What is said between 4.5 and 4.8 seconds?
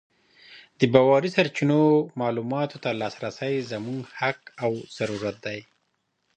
او